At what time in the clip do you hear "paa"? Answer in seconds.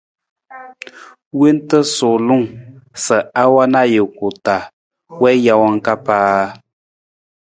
6.05-6.35